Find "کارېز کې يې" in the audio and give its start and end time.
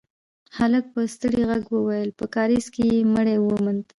2.35-2.99